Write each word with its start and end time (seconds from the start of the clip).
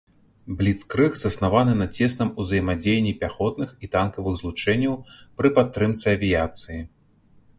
Бліцкрыг 0.59 1.17
заснаваны 1.23 1.73
на 1.81 1.85
цесным 1.97 2.31
узаемадзеянні 2.43 3.13
пяхотных 3.23 3.69
і 3.87 3.91
танкавых 3.95 4.33
злучэнняў 4.41 4.95
пры 5.41 5.49
падтрымцы 5.59 6.05
авіяцыі. 6.17 6.79